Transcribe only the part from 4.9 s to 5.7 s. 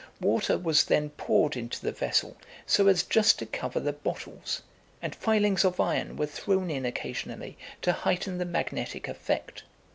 and filings